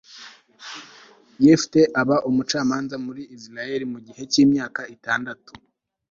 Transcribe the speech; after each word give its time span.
yefute 1.43 1.81
aba 2.01 2.17
umucamanza 2.29 2.95
muri 3.05 3.23
israheli 3.37 3.85
mu 3.93 3.99
gihe 4.05 4.21
cy'imyaka 4.31 4.81
itandatu 4.95 5.51